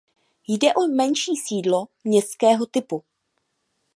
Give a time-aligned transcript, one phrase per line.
[0.47, 3.03] Jde o menší sídlo městského typu.